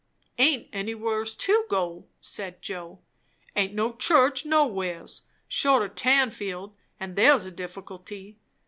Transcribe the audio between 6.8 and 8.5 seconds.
and there's a difficulty.